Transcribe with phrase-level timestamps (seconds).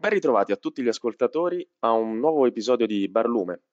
[0.00, 3.64] Ben ritrovati a tutti gli ascoltatori a un nuovo episodio di Barlume,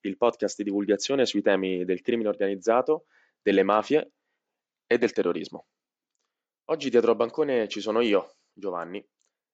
[0.00, 3.04] il podcast di divulgazione sui temi del crimine organizzato,
[3.40, 4.14] delle mafie
[4.84, 5.68] e del terrorismo.
[6.70, 9.00] Oggi dietro al bancone ci sono io, Giovanni,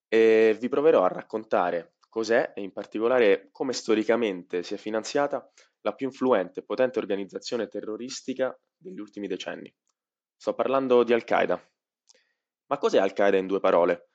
[0.08, 5.46] e vi proverò a raccontare cos'è e in particolare come storicamente si è finanziata
[5.82, 9.70] la più influente e potente organizzazione terroristica degli ultimi decenni.
[10.34, 11.62] Sto parlando di Al-Qaeda.
[12.68, 14.11] Ma cos'è Al-Qaeda in due parole?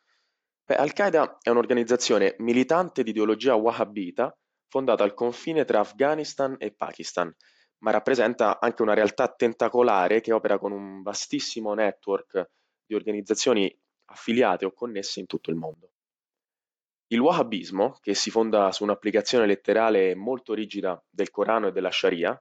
[0.68, 7.34] Beh, Al-Qaeda è un'organizzazione militante di ideologia wahhabita fondata al confine tra Afghanistan e Pakistan,
[7.84, 12.50] ma rappresenta anche una realtà tentacolare che opera con un vastissimo network
[12.86, 13.74] di organizzazioni
[14.08, 15.92] affiliate o connesse in tutto il mondo.
[17.14, 22.38] Il wahhabismo, che si fonda su un'applicazione letterale molto rigida del Corano e della Sharia,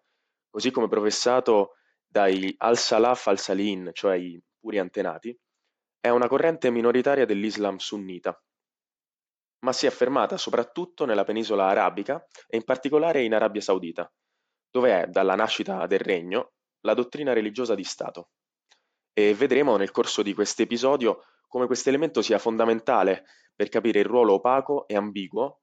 [0.51, 5.39] così come professato dai al-Salaf al-Salin, cioè i puri antenati,
[6.01, 8.41] è una corrente minoritaria dell'Islam sunnita,
[9.61, 14.11] ma si è affermata soprattutto nella penisola arabica e in particolare in Arabia Saudita,
[14.71, 18.31] dove è, dalla nascita del regno, la dottrina religiosa di Stato.
[19.13, 24.05] E vedremo nel corso di questo episodio come questo elemento sia fondamentale per capire il
[24.05, 25.63] ruolo opaco e ambiguo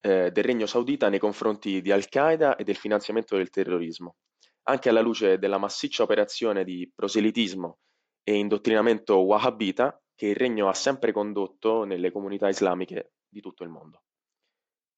[0.00, 4.16] eh, del regno saudita nei confronti di Al-Qaeda e del finanziamento del terrorismo,
[4.64, 7.78] anche alla luce della massiccia operazione di proselitismo
[8.24, 13.68] e indottrinamento wahhabita che il regno ha sempre condotto nelle comunità islamiche di tutto il
[13.68, 14.02] mondo.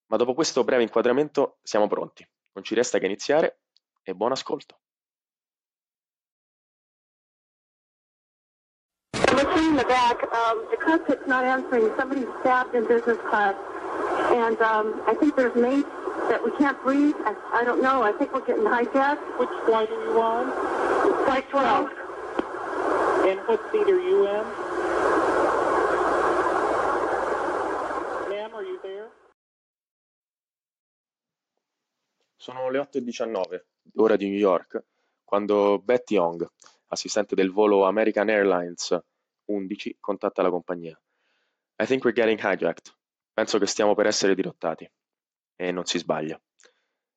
[0.07, 3.61] Ma dopo questo breve inquadramento siamo pronti, non ci resta che iniziare
[4.03, 4.79] e buon ascolto.
[9.33, 11.93] Looking in the back, um, the cockpit's not answering.
[11.99, 13.55] Somebody's stabbed in business class.
[14.31, 15.89] And um, I think there's mates
[16.31, 17.15] that we can't breathe.
[17.25, 18.03] I, I don't know.
[18.03, 19.39] I think we're getting hijacked.
[19.39, 21.25] Which flight are you on?
[21.27, 22.06] Flight 12.
[23.27, 24.45] And what seat are you in?
[28.29, 29.11] Ma'am, are you there?
[32.37, 33.65] Sono le 8.19,
[33.97, 34.85] ora di New York,
[35.25, 36.49] quando Betty Young,
[36.87, 38.97] assistente del volo American Airlines
[39.47, 40.97] 11, contatta la compagnia.
[41.83, 42.95] I think we're getting hijacked.
[43.33, 44.89] Penso che stiamo per essere dirottati.
[45.57, 46.41] E non si sbaglia.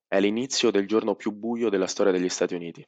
[0.08, 2.84] È l'inizio del giorno più buio della storia degli Stati Uniti.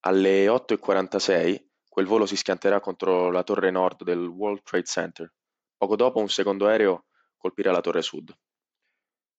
[0.00, 5.30] Alle 8.46 Quel volo si schianterà contro la torre nord del World Trade Center.
[5.76, 7.04] Poco dopo un secondo aereo
[7.36, 8.34] colpirà la torre sud.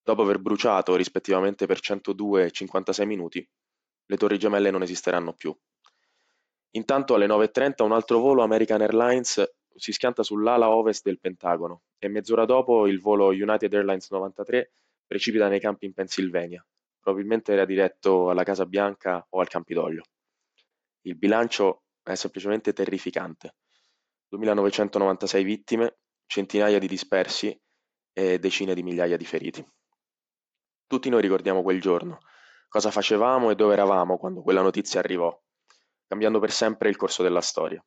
[0.03, 3.49] Dopo aver bruciato rispettivamente per 102 e 56 minuti,
[4.05, 5.51] le torri gemelle non esisteranno più.
[6.75, 12.07] Intanto alle 9.30 un altro volo American Airlines si schianta sull'ala ovest del Pentagono e
[12.07, 14.73] mezz'ora dopo il volo United Airlines 93
[15.07, 16.63] precipita nei campi in Pennsylvania.
[16.99, 20.03] Probabilmente era diretto alla Casa Bianca o al Campidoglio.
[21.05, 23.55] Il bilancio è semplicemente terrificante.
[24.29, 27.57] 2996 vittime, centinaia di dispersi
[28.11, 29.65] e decine di migliaia di feriti.
[30.85, 32.19] Tutti noi ricordiamo quel giorno,
[32.67, 35.35] cosa facevamo e dove eravamo quando quella notizia arrivò,
[36.07, 37.83] cambiando per sempre il corso della storia.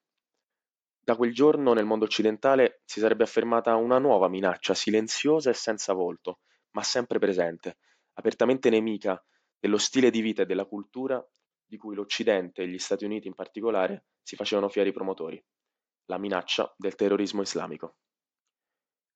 [0.99, 5.93] Da quel giorno nel mondo occidentale si sarebbe affermata una nuova minaccia silenziosa e senza
[5.93, 6.41] volto,
[6.73, 7.79] ma sempre presente,
[8.15, 9.23] apertamente nemica
[9.59, 11.25] dello stile di vita e della cultura
[11.67, 15.43] di cui l'Occidente e gli Stati Uniti in particolare si facevano fieri promotori,
[16.07, 17.97] la minaccia del terrorismo islamico.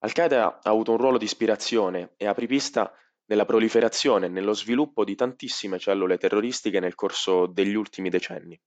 [0.03, 2.93] Al-Qaeda ha avuto un ruolo di ispirazione e apripista
[3.27, 8.61] nella proliferazione e nello sviluppo di tantissime cellule terroristiche nel corso degli ultimi decenni.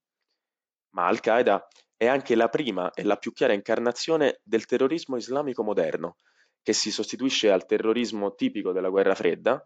[0.91, 1.67] Ma Al-Qaeda
[1.97, 6.17] è anche la prima e la più chiara incarnazione del terrorismo islamico moderno,
[6.61, 9.65] che si sostituisce al terrorismo tipico della guerra fredda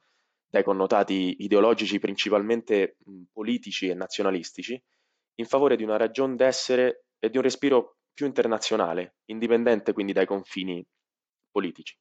[0.50, 2.98] dai connotati ideologici principalmente
[3.32, 4.82] politici e nazionalistici,
[5.36, 10.26] in favore di una ragion d'essere e di un respiro più internazionale, indipendente quindi dai
[10.26, 10.86] confini
[11.52, 11.98] politici.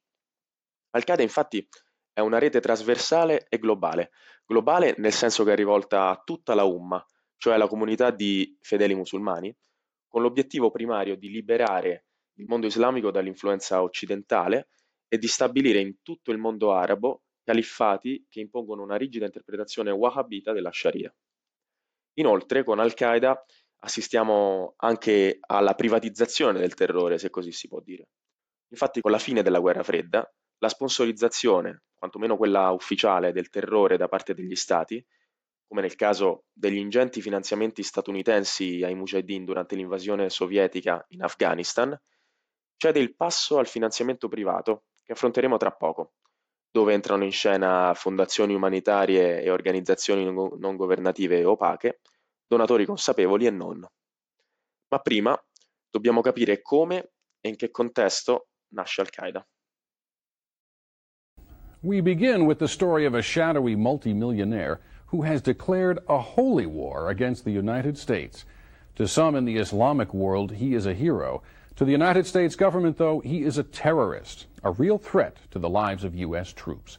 [0.91, 1.67] Al-Qaeda infatti
[2.11, 4.11] è una rete trasversale e globale,
[4.45, 7.05] globale nel senso che è rivolta a tutta la Umma,
[7.37, 9.55] cioè la comunità di fedeli musulmani,
[10.07, 12.05] con l'obiettivo primario di liberare
[12.37, 14.69] il mondo islamico dall'influenza occidentale
[15.07, 20.51] e di stabilire in tutto il mondo arabo califfati che impongono una rigida interpretazione wahhabita
[20.51, 21.15] della Sharia.
[22.15, 23.41] Inoltre, con Al-Qaeda
[23.83, 28.09] assistiamo anche alla privatizzazione del terrore, se così si può dire.
[28.71, 34.09] Infatti, con la fine della guerra fredda, la sponsorizzazione, quantomeno quella ufficiale, del terrore da
[34.09, 35.01] parte degli stati,
[35.65, 41.97] come nel caso degli ingenti finanziamenti statunitensi ai mujahideen durante l'invasione sovietica in Afghanistan,
[42.75, 46.15] cede il passo al finanziamento privato, che affronteremo tra poco,
[46.77, 52.01] dove entrano in scena fondazioni umanitarie e organizzazioni non governative opache,
[52.45, 53.79] donatori consapevoli e non.
[54.89, 55.35] Ma prima
[55.89, 59.47] dobbiamo capire come e in che contesto nasce Al-Qaeda.
[61.81, 67.09] We begin with the story of a shadowy multimillionaire who has declared a holy war
[67.09, 68.45] against the United States.
[68.97, 71.41] To some in the Islamic world, he is a hero.
[71.77, 75.69] To the United States government, though, he is a terrorist, a real threat to the
[75.69, 76.51] lives of U.S.
[76.51, 76.97] troops.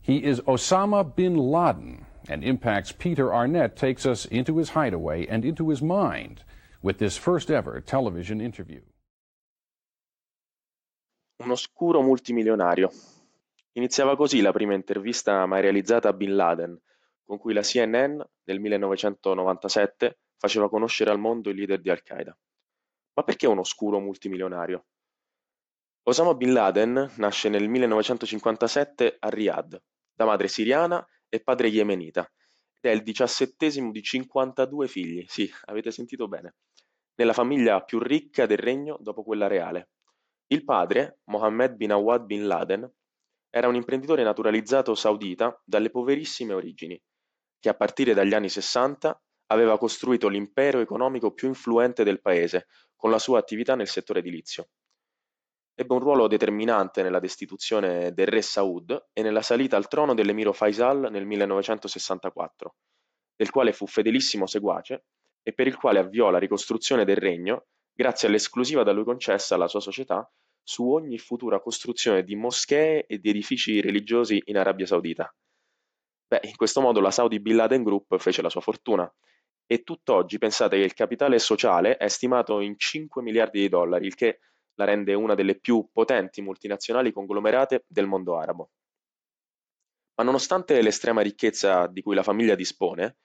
[0.00, 5.44] He is Osama bin Laden, and Impact's Peter Arnett takes us into his hideaway and
[5.44, 6.42] into his mind
[6.80, 8.80] with this first ever television interview.
[11.40, 12.90] Un oscuro multimilionario.
[13.76, 16.80] Iniziava così la prima intervista mai realizzata a Bin Laden,
[17.26, 22.34] con cui la CNN nel 1997 faceva conoscere al mondo il leader di Al-Qaeda.
[23.14, 24.86] Ma perché un oscuro multimilionario?
[26.02, 29.80] Osama Bin Laden nasce nel 1957 a Riyadh,
[30.12, 32.30] da madre siriana e padre yemenita,
[32.80, 36.56] ed è il diciassettesimo di 52 figli, sì, avete sentito bene,
[37.14, 39.90] nella famiglia più ricca del regno dopo quella reale.
[40.48, 42.92] Il padre, Mohammed bin Awad bin Laden,
[43.48, 47.00] era un imprenditore naturalizzato saudita dalle poverissime origini,
[47.60, 49.18] che a partire dagli anni Sessanta
[49.54, 54.68] aveva costruito l'impero economico più influente del paese con la sua attività nel settore edilizio.
[55.76, 60.52] Ebbe un ruolo determinante nella destituzione del re Saud e nella salita al trono dell'emiro
[60.52, 62.74] Faisal nel 1964,
[63.34, 65.06] del quale fu fedelissimo seguace
[65.42, 69.68] e per il quale avviò la ricostruzione del regno grazie all'esclusiva da lui concessa alla
[69.68, 70.28] sua società
[70.62, 75.34] su ogni futura costruzione di moschee e di edifici religiosi in Arabia Saudita.
[76.26, 79.12] Beh, in questo modo la Saudi Bin Laden Group fece la sua fortuna
[79.66, 84.14] e tutt'oggi pensate che il capitale sociale è stimato in 5 miliardi di dollari, il
[84.14, 84.40] che
[84.74, 88.70] la rende una delle più potenti multinazionali conglomerate del mondo arabo.
[90.16, 93.18] Ma nonostante l'estrema ricchezza di cui la famiglia dispone,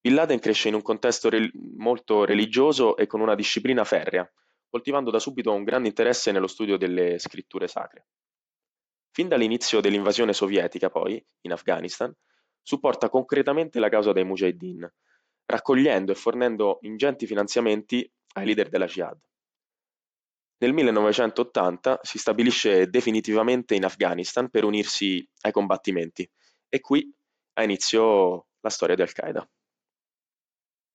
[0.00, 4.30] Bin Laden cresce in un contesto re- molto religioso e con una disciplina ferrea,
[4.68, 8.06] coltivando da subito un grande interesse nello studio delle scritture sacre.
[9.10, 12.14] Fin dall'inizio dell'invasione sovietica, poi, in Afghanistan,
[12.62, 14.92] supporta concretamente la causa dei Mujahideen,
[15.46, 19.18] raccogliendo e fornendo ingenti finanziamenti ai leader della Jihad.
[20.58, 26.28] Nel 1980 si stabilisce definitivamente in Afghanistan per unirsi ai combattimenti
[26.68, 27.12] e qui
[27.54, 29.48] ha inizio la storia di Al-Qaeda.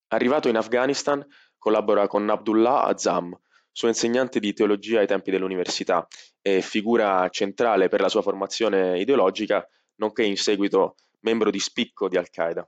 [0.09, 1.25] Arrivato in Afghanistan
[1.57, 3.39] collabora con Abdullah Azam,
[3.71, 6.06] suo insegnante di teologia ai tempi dell'università
[6.42, 9.65] e figura centrale per la sua formazione ideologica,
[9.95, 12.68] nonché in seguito membro di spicco di Al-Qaeda.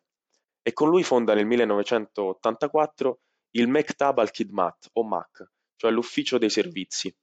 [0.66, 3.20] E con lui fonda nel 1984
[3.52, 7.14] il Mektab al-Khidmat, o MAC, cioè l'Ufficio dei Servizi,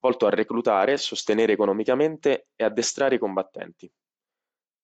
[0.00, 3.90] volto a reclutare, sostenere economicamente e addestrare i combattenti.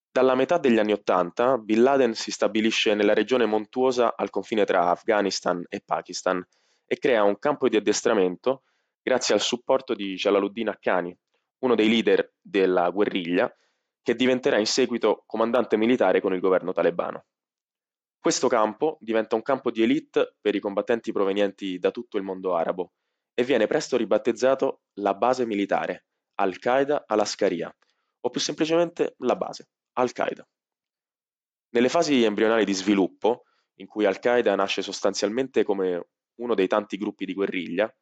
[0.09, 4.89] Dalla metà degli anni Ottanta, Bin Laden si stabilisce nella regione montuosa al confine tra
[4.89, 6.43] Afghanistan e Pakistan
[6.85, 8.63] e crea un campo di addestramento
[9.01, 11.15] grazie al supporto di Jalaluddin Haqqani,
[11.59, 13.53] uno dei leader della guerriglia,
[14.01, 17.25] che diventerà in seguito comandante militare con il governo talebano.
[18.19, 22.55] Questo campo diventa un campo di élite per i combattenti provenienti da tutto il mondo
[22.55, 22.93] arabo
[23.33, 27.73] e viene presto ribattezzato la base militare, Al-Qaeda al-Askaria,
[28.21, 30.45] o più semplicemente la base, Al-Qaeda.
[31.69, 33.43] Nelle fasi embrionali di sviluppo,
[33.75, 36.07] in cui Al-Qaeda nasce sostanzialmente come
[36.39, 37.93] uno dei tanti gruppi di guerriglia,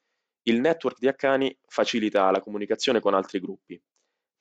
[0.48, 3.82] il network di Haqqani facilita la comunicazione con altri gruppi,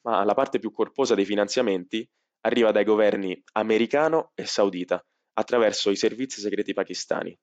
[0.03, 2.09] ma la parte più corposa dei finanziamenti
[2.43, 7.37] arriva dai governi americano e saudita attraverso i servizi segreti pakistani.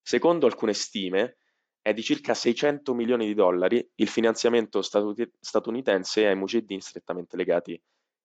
[0.00, 1.36] Secondo alcune stime,
[1.80, 7.80] è di circa 600 milioni di dollari il finanziamento statunitense ai mujahideen strettamente legati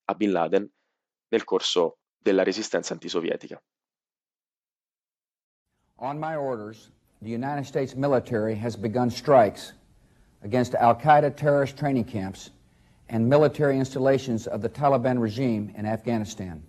[0.06, 0.70] a Bin Laden
[1.30, 3.62] nel corso della resistenza antisovietica.
[6.00, 6.92] On my orders,
[7.22, 9.74] the United States military has begun strikes
[10.44, 12.52] against Al-Qaeda terrorist training camps
[13.10, 16.62] and military installations of the Taliban regime in Afghanistan.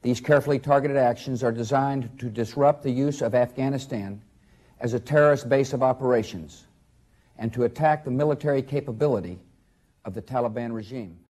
[0.00, 4.22] These carefully targeted actions are designed to disrupt the use of Afghanistan
[4.78, 6.66] as a terrorist base of operations
[7.36, 9.38] and to attack the military capability
[10.04, 11.24] of the Taliban regime.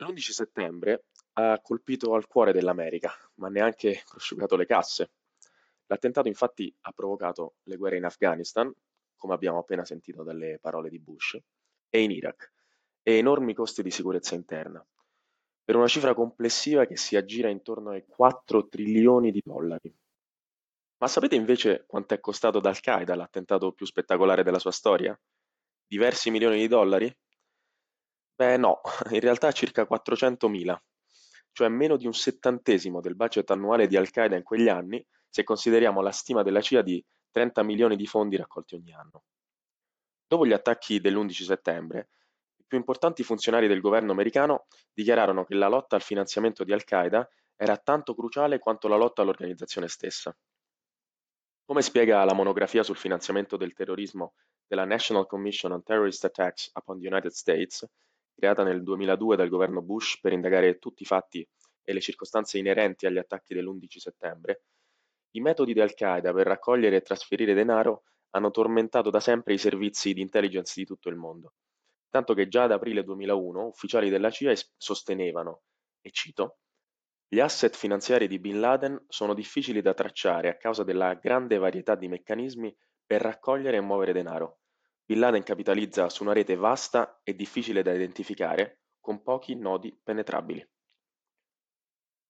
[0.00, 5.10] L'11 settembre ha colpito al cuore dell'America, ma neanche prosciugato le casse.
[5.86, 8.72] L'attentato infatti ha provocato le guerre in Afghanistan,
[9.16, 11.36] come abbiamo appena sentito dalle parole di Bush,
[11.88, 12.52] e in Iraq,
[13.02, 14.84] e enormi costi di sicurezza interna,
[15.70, 19.96] per una cifra complessiva che si aggira intorno ai 4 trilioni di dollari.
[20.96, 25.16] Ma sapete invece quanto è costato ad Al-Qaeda l'attentato più spettacolare della sua storia?
[25.86, 27.16] Diversi milioni di dollari?
[28.34, 28.80] Beh no,
[29.12, 30.76] in realtà circa 400.000,
[31.52, 36.00] cioè meno di un settantesimo del budget annuale di Al-Qaeda in quegli anni, se consideriamo
[36.00, 37.00] la stima della CIA di
[37.30, 39.22] 30 milioni di fondi raccolti ogni anno.
[40.26, 42.08] Dopo gli attacchi dell'11 settembre,
[42.70, 47.76] più importanti funzionari del governo americano dichiararono che la lotta al finanziamento di Al-Qaeda era
[47.76, 50.32] tanto cruciale quanto la lotta all'organizzazione stessa.
[51.64, 54.34] Come spiega la monografia sul finanziamento del terrorismo
[54.68, 57.84] della National Commission on Terrorist Attacks upon the United States,
[58.32, 61.44] creata nel 2002 dal governo Bush per indagare tutti i fatti
[61.82, 64.62] e le circostanze inerenti agli attacchi dell'11 settembre,
[65.32, 70.12] i metodi di Al-Qaeda per raccogliere e trasferire denaro hanno tormentato da sempre i servizi
[70.12, 71.54] di intelligence di tutto il mondo,
[72.10, 75.62] tanto che già ad aprile 2001 ufficiali della CIA sostenevano,
[76.00, 76.58] e cito,
[77.32, 81.94] gli asset finanziari di Bin Laden sono difficili da tracciare a causa della grande varietà
[81.94, 82.76] di meccanismi
[83.06, 84.58] per raccogliere e muovere denaro.
[85.04, 90.68] Bin Laden capitalizza su una rete vasta e difficile da identificare, con pochi nodi penetrabili.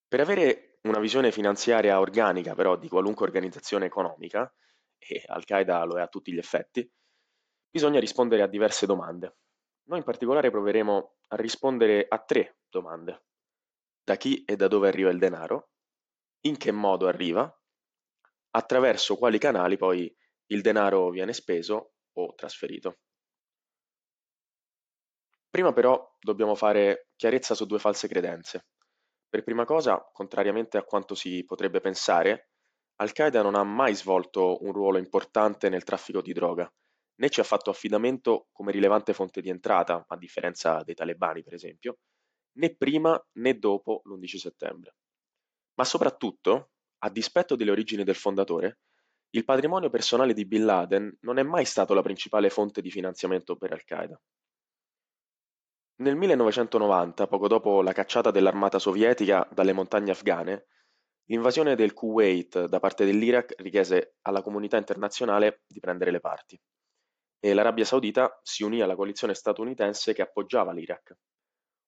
[0.07, 4.53] Per avere una visione finanziaria organica però di qualunque organizzazione economica,
[4.99, 6.91] e Al-Qaeda lo è a tutti gli effetti,
[7.71, 9.37] bisogna rispondere a diverse domande.
[9.91, 13.25] Noi in particolare proveremo a rispondere a tre domande
[14.05, 15.71] da chi e da dove arriva il denaro,
[16.47, 17.53] in che modo arriva,
[18.51, 20.13] attraverso quali canali poi
[20.47, 23.01] il denaro viene speso o trasferito.
[25.49, 28.69] Prima però dobbiamo fare chiarezza su due false credenze.
[29.29, 32.51] Per prima cosa, contrariamente a quanto si potrebbe pensare,
[33.01, 36.73] Al-Qaeda non ha mai svolto un ruolo importante nel traffico di droga,
[37.21, 41.53] né ci ha fatto affidamento come rilevante fonte di entrata, a differenza dei talebani per
[41.53, 41.99] esempio,
[42.53, 44.95] né prima né dopo l'11 settembre.
[45.75, 46.71] Ma soprattutto,
[47.03, 48.81] a dispetto delle origini del fondatore,
[49.31, 53.55] il patrimonio personale di Bin Laden non è mai stato la principale fonte di finanziamento
[53.57, 54.21] per Al-Qaeda.
[55.97, 60.67] Nel 1990, poco dopo la cacciata dell'armata sovietica dalle montagne afghane,
[61.27, 66.59] l'invasione del Kuwait da parte dell'Iraq richiese alla comunità internazionale di prendere le parti
[67.41, 71.15] e l'Arabia Saudita si unì alla coalizione statunitense che appoggiava l'Iraq.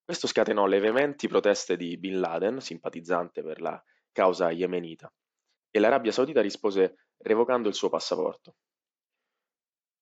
[0.03, 3.81] Questo scatenò le veementi proteste di Bin Laden, simpatizzante per la
[4.11, 5.11] causa yemenita,
[5.69, 8.55] e l'Arabia Saudita rispose revocando il suo passaporto.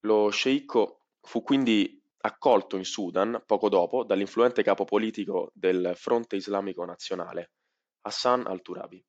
[0.05, 6.83] Lo sceicco fu quindi accolto in Sudan poco dopo dall'influente capo politico del Fronte Islamico
[6.85, 7.51] Nazionale,
[8.01, 9.03] Hassan al-Turabi.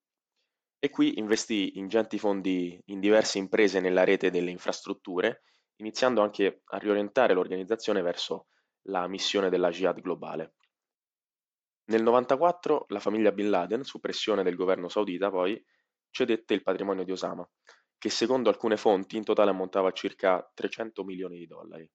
[0.79, 5.43] E qui investì ingenti fondi in diverse imprese nella rete delle infrastrutture,
[5.77, 8.49] iniziando anche a riorientare l'organizzazione verso
[8.87, 10.55] la missione della jihad globale.
[11.85, 15.63] Nel 94 la famiglia Bin Laden, su pressione del governo saudita, poi
[16.11, 17.49] cedette il patrimonio di Osama,
[17.99, 21.91] che secondo alcune fonti in totale ammontava a circa 300 milioni di dollari.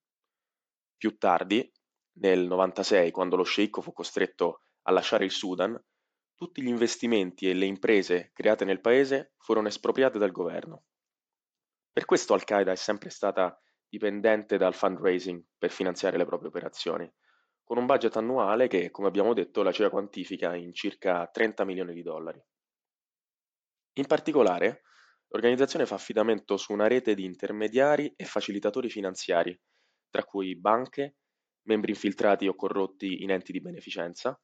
[0.98, 1.72] Più tardi,
[2.20, 5.80] nel 96, quando lo sceicco fu costretto a lasciare il Sudan,
[6.36, 10.84] tutti gli investimenti e le imprese create nel paese furono espropriate dal governo.
[11.92, 17.12] Per questo Al-Qaeda è sempre stata dipendente dal fundraising per finanziare le proprie operazioni
[17.68, 21.94] con un budget annuale che, come abbiamo detto, la CIA quantifica in circa 30 milioni
[21.94, 22.42] di dollari.
[23.96, 24.84] In particolare,
[25.28, 29.60] l'organizzazione fa affidamento su una rete di intermediari e facilitatori finanziari,
[30.10, 31.18] tra cui banche,
[31.64, 34.40] membri infiltrati o corrotti in enti di beneficenza,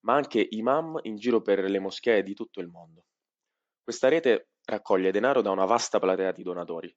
[0.00, 3.06] ma anche imam in giro per le moschee di tutto il mondo.
[3.82, 6.94] Questa rete raccoglie denaro da una vasta platea di donatori.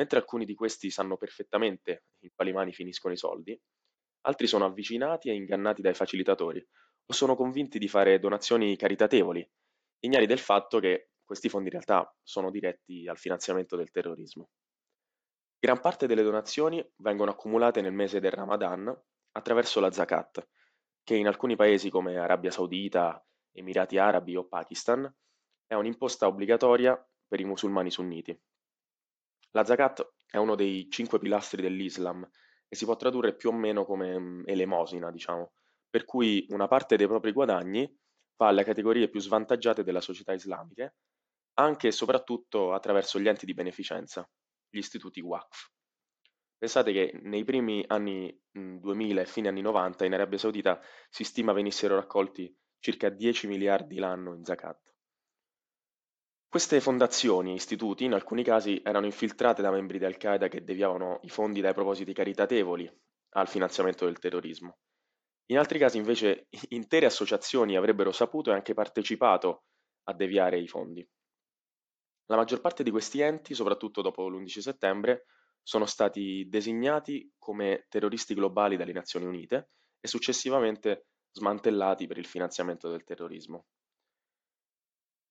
[0.00, 3.60] Mentre alcuni di questi sanno perfettamente in quali mani finiscono i soldi,
[4.22, 6.66] Altri sono avvicinati e ingannati dai facilitatori
[7.06, 9.46] o sono convinti di fare donazioni caritatevoli,
[10.00, 14.50] ignari del fatto che questi fondi in realtà sono diretti al finanziamento del terrorismo.
[15.58, 18.94] Gran parte delle donazioni vengono accumulate nel mese del Ramadan
[19.32, 20.48] attraverso la zakat,
[21.02, 25.12] che in alcuni paesi come Arabia Saudita, Emirati Arabi o Pakistan
[25.66, 26.96] è un'imposta obbligatoria
[27.28, 28.38] per i musulmani sunniti.
[29.52, 32.28] La zakat è uno dei cinque pilastri dell'Islam
[32.68, 35.52] e si può tradurre più o meno come mm, elemosina, diciamo,
[35.88, 37.92] per cui una parte dei propri guadagni
[38.36, 40.94] va alle categorie più svantaggiate della società islamiche,
[41.54, 44.28] anche e soprattutto attraverso gli enti di beneficenza,
[44.68, 45.68] gli istituti WACF.
[46.56, 51.24] Pensate che nei primi anni 2000 mm, e fine anni 90 in Arabia Saudita si
[51.24, 54.89] stima venissero raccolti circa 10 miliardi l'anno in zakat.
[56.50, 61.28] Queste fondazioni istituti in alcuni casi erano infiltrate da membri di Al-Qaeda che deviavano i
[61.28, 62.92] fondi dai propositi caritatevoli
[63.34, 64.78] al finanziamento del terrorismo.
[65.50, 69.66] In altri casi invece intere associazioni avrebbero saputo e anche partecipato
[70.08, 71.08] a deviare i fondi.
[72.26, 75.26] La maggior parte di questi enti, soprattutto dopo l'11 settembre,
[75.62, 82.90] sono stati designati come terroristi globali dalle Nazioni Unite e successivamente smantellati per il finanziamento
[82.90, 83.66] del terrorismo.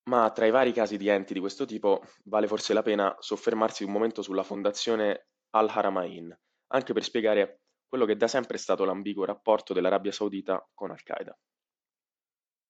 [0.09, 3.83] Ma tra i vari casi di enti di questo tipo vale forse la pena soffermarsi
[3.83, 6.35] un momento sulla fondazione Al-Haramain,
[6.69, 11.37] anche per spiegare quello che da sempre è stato l'ambiguo rapporto dell'Arabia Saudita con Al-Qaeda.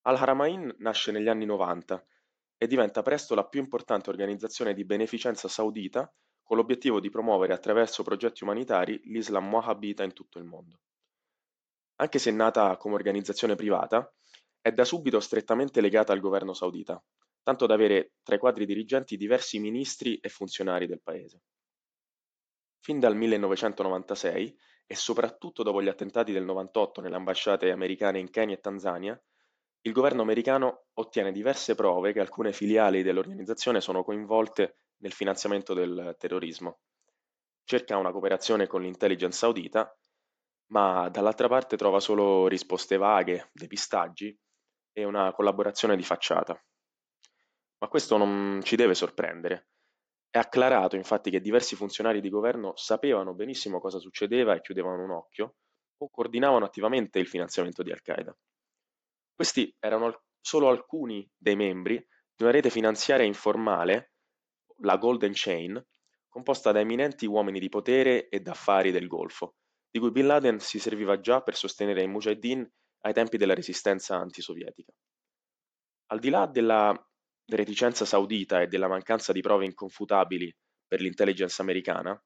[0.02, 2.06] Al-Haramain nasce negli anni 90
[2.58, 8.04] e diventa presto la più importante organizzazione di beneficenza saudita con l'obiettivo di promuovere attraverso
[8.04, 10.82] progetti umanitari l'Islam wahhabita in tutto il mondo.
[12.02, 14.14] Anche se nata come organizzazione privata,
[14.60, 17.02] è da subito strettamente legata al governo saudita,
[17.50, 21.42] tanto da avere tra i quadri dirigenti diversi ministri e funzionari del paese.
[22.80, 28.54] Fin dal 1996 e soprattutto dopo gli attentati del 98 nelle ambasciate americane in Kenya
[28.54, 29.20] e Tanzania,
[29.82, 36.16] il governo americano ottiene diverse prove che alcune filiali dell'organizzazione sono coinvolte nel finanziamento del
[36.20, 36.82] terrorismo.
[37.64, 39.92] Cerca una cooperazione con l'intelligence saudita,
[40.68, 44.38] ma dall'altra parte trova solo risposte vaghe, depistaggi
[44.92, 46.62] e una collaborazione di facciata.
[47.80, 49.70] Ma questo non ci deve sorprendere.
[50.30, 55.12] È acclarato infatti che diversi funzionari di governo sapevano benissimo cosa succedeva e chiudevano un
[55.12, 55.56] occhio,
[55.98, 58.36] o coordinavano attivamente il finanziamento di Al-Qaeda.
[59.34, 64.14] Questi erano solo alcuni dei membri di una rete finanziaria informale
[64.82, 65.84] la Golden Chain,
[66.28, 69.56] composta da eminenti uomini di potere e d'affari del Golfo,
[69.90, 72.72] di cui Bin Laden si serviva già per sostenere i Mujahideen
[73.02, 74.94] ai tempi della resistenza antisovietica.
[76.12, 77.09] Al di là della
[77.50, 80.54] reticenza saudita e della mancanza di prove inconfutabili
[80.88, 82.22] per l'intelligence americana,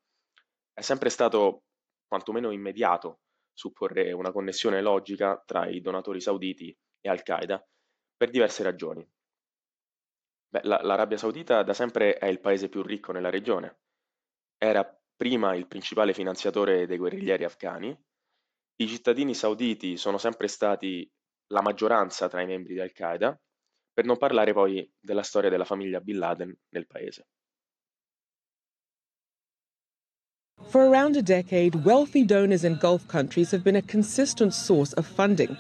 [0.74, 1.64] è sempre stato
[2.08, 3.20] quantomeno immediato
[3.54, 7.64] supporre una connessione logica tra i donatori sauditi e Al-Qaeda
[8.16, 9.08] per diverse ragioni.
[10.50, 13.80] Beh, la- l'Arabia Saudita da sempre è il paese più ricco nella regione.
[14.58, 17.98] Era prima il principale finanziatore dei guerriglieri afghani.
[18.76, 21.10] I cittadini sauditi sono sempre stati
[21.48, 23.40] la maggioranza tra i membri di Al-Qaeda,
[23.94, 27.28] per non parlare poi della storia della famiglia Bin Laden nel paese.
[30.70, 35.06] For around a decade, wealthy donors in Gulf countries have been a consistent source of
[35.06, 35.56] funding.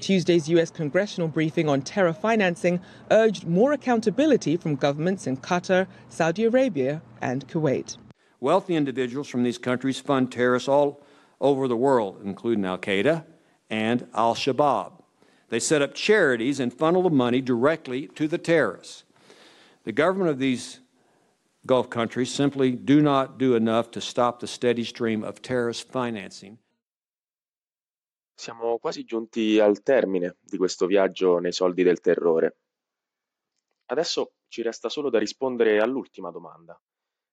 [0.00, 0.70] Tuesday's U.S.
[0.70, 7.46] congressional briefing on terror financing urged more accountability from governments in Qatar, Saudi Arabia, and
[7.48, 7.96] Kuwait.
[8.40, 11.02] Wealthy individuals from these countries fund terrorists all
[11.40, 13.24] over the world, including Al Qaeda
[13.70, 14.95] and Al Shabaab.
[15.48, 19.04] They set up charities and funnel the money directly to the terrorists.
[19.84, 20.80] The government of these
[21.64, 26.58] Gulf countries simply do not do enough to stop the steady stream of terrorist financing.
[28.38, 32.58] Siamo quasi giunti al termine di questo viaggio nei soldi del terrore.
[33.86, 36.80] Adesso ci resta solo da rispondere all'ultima domanda,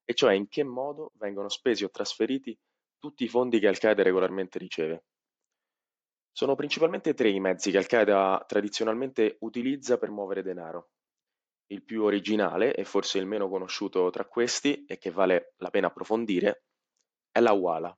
[0.03, 2.57] e cioè in che modo vengono spesi o trasferiti
[2.97, 5.03] tutti i fondi che Al-Qaeda regolarmente riceve.
[6.35, 10.89] Sono principalmente tre i mezzi che Al-Qaeda tradizionalmente utilizza per muovere denaro.
[11.67, 15.87] Il più originale e forse il meno conosciuto tra questi, e che vale la pena
[15.87, 16.65] approfondire,
[17.31, 17.95] è la Wala,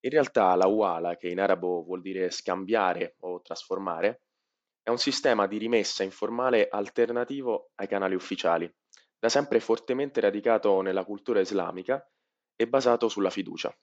[0.00, 4.22] in realtà la Wala, che in arabo vuol dire scambiare o trasformare,
[4.82, 8.72] è un sistema di rimessa informale alternativo ai canali ufficiali,
[9.18, 12.06] da sempre fortemente radicato nella cultura islamica
[12.54, 13.74] e basato sulla fiducia.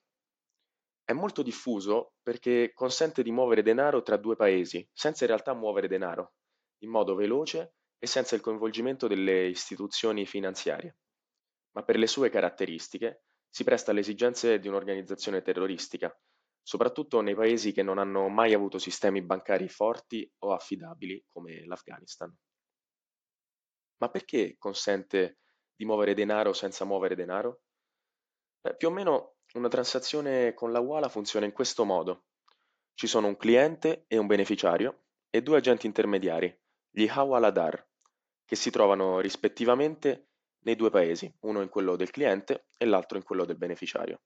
[1.05, 5.87] È molto diffuso perché consente di muovere denaro tra due paesi, senza in realtà muovere
[5.89, 6.35] denaro,
[6.79, 10.97] in modo veloce e senza il coinvolgimento delle istituzioni finanziarie.
[11.71, 16.17] Ma per le sue caratteristiche si presta alle esigenze di un'organizzazione terroristica,
[16.61, 22.33] soprattutto nei paesi che non hanno mai avuto sistemi bancari forti o affidabili come l'Afghanistan.
[23.97, 25.39] Ma perché consente
[25.75, 27.61] di muovere denaro senza muovere denaro?
[28.61, 32.25] Beh, più o meno una transazione con la Wala funziona in questo modo.
[32.95, 36.55] Ci sono un cliente e un beneficiario e due agenti intermediari,
[36.89, 37.87] gli Hawaladar,
[38.45, 40.29] che si trovano rispettivamente
[40.63, 44.21] nei due paesi, uno in quello del cliente e l'altro in quello del beneficiario.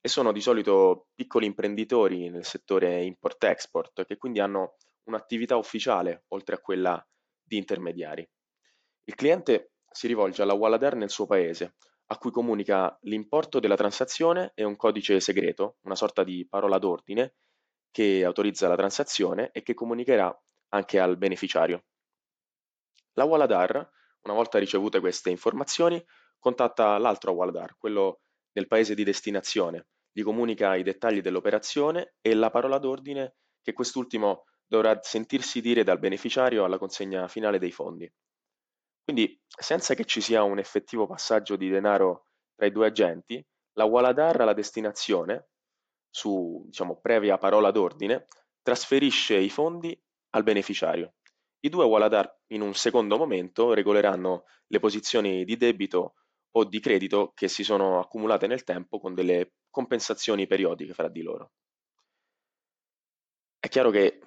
[0.00, 6.56] E sono di solito piccoli imprenditori nel settore import-export che quindi hanno un'attività ufficiale oltre
[6.56, 7.04] a quella
[7.42, 8.28] di intermediari.
[9.04, 14.52] Il cliente si rivolge alla Wallader nel suo paese, a cui comunica l'importo della transazione
[14.54, 17.36] e un codice segreto, una sorta di parola d'ordine,
[17.90, 20.36] che autorizza la transazione e che comunicherà
[20.70, 21.84] anche al beneficiario.
[23.14, 23.90] La Waladar
[24.24, 26.02] una volta ricevute queste informazioni,
[26.38, 32.50] contatta l'altro Awaldar, quello del paese di destinazione, gli comunica i dettagli dell'operazione e la
[32.50, 38.10] parola d'ordine che quest'ultimo dovrà sentirsi dire dal beneficiario alla consegna finale dei fondi.
[39.04, 43.84] Quindi, senza che ci sia un effettivo passaggio di denaro tra i due agenti, la
[43.84, 45.48] Waladar alla destinazione,
[46.10, 48.26] su diciamo, previa parola d'ordine,
[48.62, 49.96] trasferisce i fondi
[50.30, 51.16] al beneficiario.
[51.60, 56.14] I due Waladar in un secondo momento regoleranno le posizioni di debito
[56.52, 61.22] o di credito che si sono accumulate nel tempo con delle compensazioni periodiche fra di
[61.22, 61.52] loro.
[63.74, 64.20] chiaro che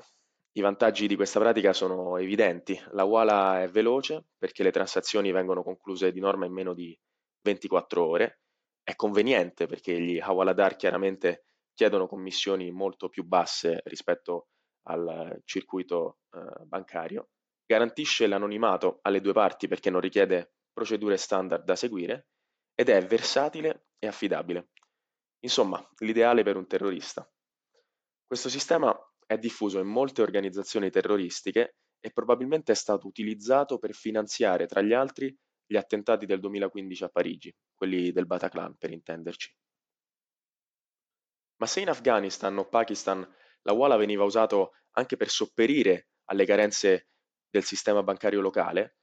[0.58, 2.80] i vantaggi di questa pratica sono evidenti.
[2.92, 7.00] La Wala è veloce perché le transazioni vengono concluse di norma in meno di
[7.42, 8.42] 24 ore.
[8.82, 14.48] È conveniente perché gli Hawaladar chiaramente chiedono commissioni molto più basse rispetto
[14.88, 17.30] al circuito eh, bancario.
[17.64, 22.30] Garantisce l'anonimato alle due parti perché non richiede procedure standard da seguire
[22.74, 24.70] ed è versatile e affidabile.
[25.42, 27.30] Insomma, l'ideale per un terrorista.
[28.26, 34.66] Questo sistema è diffuso in molte organizzazioni terroristiche e probabilmente è stato utilizzato per finanziare,
[34.66, 35.36] tra gli altri,
[35.66, 39.54] gli attentati del 2015 a Parigi, quelli del Bataclan per intenderci.
[41.58, 43.28] Ma se in Afghanistan o Pakistan
[43.64, 47.10] la Wala veniva usato anche per sopperire alle carenze
[47.50, 48.98] del sistema bancario locale,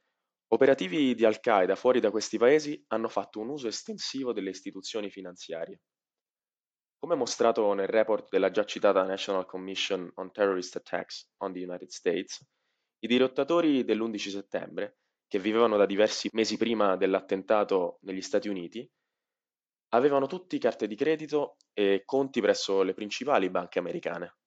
[0.47, 5.81] operativi di Al-Qaeda fuori da questi paesi hanno fatto un uso estensivo delle istituzioni finanziarie.
[7.05, 11.89] Come mostrato nel report della già citata National Commission on Terrorist Attacks on the United
[11.89, 12.43] States,
[12.97, 18.91] i dirottatori dell'11 settembre, che vivevano da diversi mesi prima dell'attentato negli Stati Uniti,
[19.89, 24.37] avevano tutti carte di credito e conti presso le principali banche americane.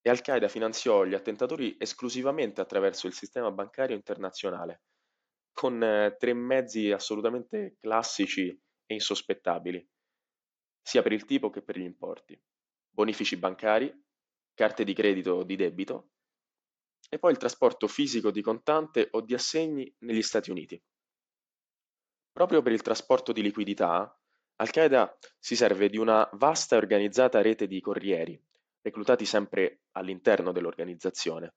[0.00, 4.82] E Al-Qaeda finanziò gli attentatori esclusivamente attraverso il sistema bancario internazionale,
[5.52, 9.88] con eh, tre mezzi assolutamente classici e insospettabili
[10.88, 12.40] sia per il tipo che per gli importi,
[12.88, 13.94] bonifici bancari,
[14.54, 16.12] carte di credito o di debito
[17.10, 20.82] e poi il trasporto fisico di contante o di assegni negli Stati Uniti.
[22.32, 24.18] Proprio per il trasporto di liquidità,
[24.56, 28.42] Al-Qaeda si serve di una vasta e organizzata rete di corrieri,
[28.80, 31.52] reclutati sempre all'interno dell'organizzazione.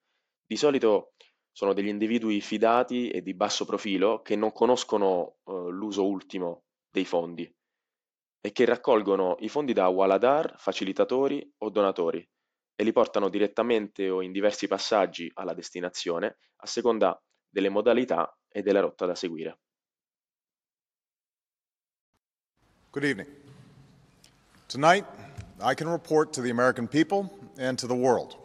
[0.45, 1.13] Di solito
[1.53, 7.05] sono degli individui fidati e di basso profilo che non conoscono eh, l'uso ultimo dei
[7.05, 7.49] fondi
[8.41, 12.27] e che raccolgono i fondi da waladar, facilitatori o donatori
[12.75, 18.63] e li portano direttamente o in diversi passaggi alla destinazione a seconda delle modalità e
[18.63, 19.59] della rotta da seguire.
[22.89, 23.29] Good evening.
[24.67, 25.05] Tonight,
[25.61, 28.35] I can report to the American people and to the world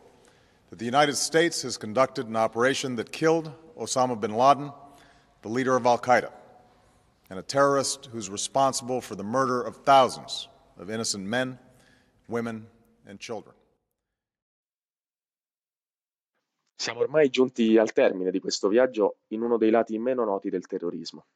[0.69, 4.73] that the United States has conducted an operation that killed Osama bin Laden,
[5.43, 6.31] the leader of Al Qaeda.
[7.29, 11.59] And a terrorist who's responsible for the murder of thousands of innocent men,
[12.29, 12.67] women,
[13.07, 13.55] and children.
[16.79, 20.67] Siamo ormai giunti al termine di questo viaggio in uno dei lati meno noti del
[20.67, 21.27] terrorismo.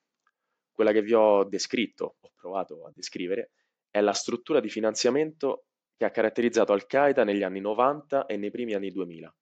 [0.70, 3.53] Quella che vi ho descritto, ho provato a descrivere,
[3.90, 5.64] è la struttura di finanziamento
[5.96, 9.35] che ha caratterizzato Al-Qaeda negli anni 90 e nei primi anni 2000.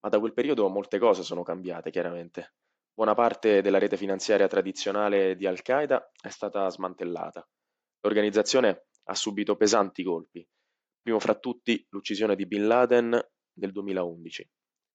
[0.00, 2.54] Ma da quel periodo molte cose sono cambiate, chiaramente.
[2.94, 7.42] Buona parte della rete finanziaria tradizionale di Al-Qaeda è stata smantellata.
[8.00, 10.46] L'organizzazione ha subito pesanti colpi,
[11.00, 13.18] primo fra tutti l'uccisione di Bin Laden
[13.54, 14.50] nel 2011,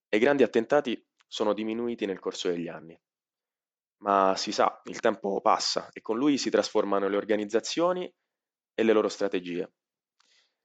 [0.10, 2.96] e i grandi attentati sono diminuiti nel corso degli anni.
[4.04, 8.14] Ma si sa, il tempo passa e con lui si trasformano le organizzazioni
[8.76, 9.74] e le loro strategie.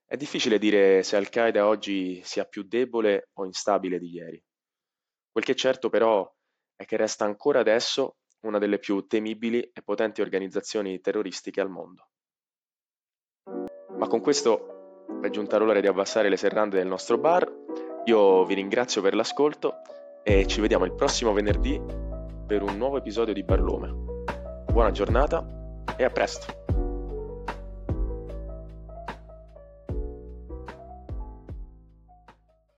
[0.05, 4.43] È difficile dire se Al-Qaeda oggi sia più debole o instabile di ieri.
[5.31, 6.31] Quel che è certo però
[6.83, 12.09] è che resta ancora adesso una delle più temibili e potenti organizzazioni terroristiche al mondo.
[13.97, 17.49] Ma con questo è giunta l'ora di abbassare le serrande del nostro bar.
[18.05, 19.75] Io vi ringrazio per l'ascolto
[20.23, 21.81] e ci vediamo il prossimo venerdì
[22.45, 23.91] per un nuovo episodio di Barlume.
[24.71, 25.45] Buona giornata
[25.97, 26.62] e a presto!